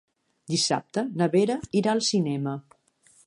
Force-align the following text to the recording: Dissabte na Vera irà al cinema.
Dissabte 0.53 1.03
na 1.21 1.27
Vera 1.37 1.59
irà 1.81 1.93
al 1.93 2.03
cinema. 2.09 2.57